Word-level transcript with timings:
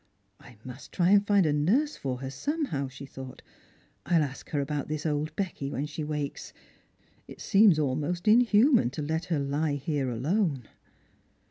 "I 0.39 0.57
must 0.63 0.91
try 0.91 1.13
to 1.13 1.19
find 1.21 1.45
a 1.45 1.53
nurse 1.53 1.95
for 1.95 2.21
her, 2.21 2.31
somehow," 2.31 2.87
she 2.87 3.05
thought;" 3.05 3.43
I'll 4.07 4.23
ask 4.23 4.49
her 4.49 4.59
about 4.59 4.87
this 4.87 5.05
old 5.05 5.35
Becky 5.35 5.69
when 5.69 5.85
she 5.85 6.03
wakes. 6.03 6.53
It 7.27 7.37
seema 7.37 7.77
almost 7.77 8.27
inhuman 8.27 8.89
to 8.93 9.03
let 9.03 9.25
her 9.25 9.37
lie 9.37 9.75
here 9.75 10.09
alone." 10.09 10.67